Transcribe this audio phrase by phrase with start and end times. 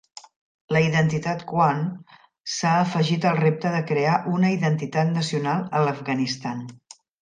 [0.75, 1.83] La identitat Qawm
[2.55, 6.71] s'ha afegit al repte de crear una identitat nacional a l'Afganistan.